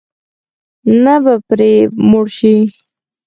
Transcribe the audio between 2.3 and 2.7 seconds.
شې.